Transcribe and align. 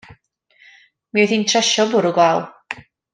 Mi 1.13 1.21
oedd 1.23 1.33
hi'n 1.35 1.45
tresio 1.51 1.85
bwrw 1.93 2.15
glaw. 2.17 2.43